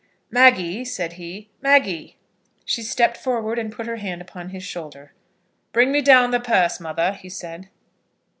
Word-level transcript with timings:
"Maggie," 0.31 0.83
said 0.83 1.13
he, 1.13 1.51
"Maggie." 1.61 2.17
She 2.65 2.81
stepped 2.81 3.17
forward, 3.17 3.59
and 3.59 3.71
put 3.71 3.85
her 3.85 3.97
hand 3.97 4.19
upon 4.19 4.49
his 4.49 4.63
shoulder. 4.63 5.13
"Bring 5.73 5.91
me 5.91 6.01
down 6.01 6.31
the 6.31 6.39
purse, 6.39 6.79
mother," 6.79 7.13
he 7.13 7.29
said. 7.29 7.69